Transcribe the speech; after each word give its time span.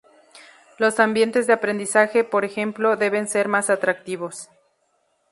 Los 0.79 0.99
ambientes 0.99 1.45
de 1.45 1.53
aprendizaje, 1.53 2.23
por 2.23 2.43
ejemplo, 2.43 2.97
deben 2.97 3.27
ser 3.27 3.47
más 3.47 3.69
atractivos. 3.69 4.49